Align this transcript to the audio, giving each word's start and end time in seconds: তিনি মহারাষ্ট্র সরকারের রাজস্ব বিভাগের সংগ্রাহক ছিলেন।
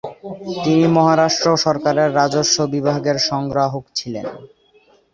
তিনি 0.63 0.85
মহারাষ্ট্র 0.95 1.47
সরকারের 1.57 2.09
রাজস্ব 2.15 2.57
বিভাগের 2.73 3.17
সংগ্রাহক 3.29 3.83
ছিলেন। 3.95 4.25